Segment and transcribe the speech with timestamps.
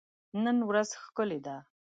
[0.43, 1.55] نن ورځ ښکلي ده.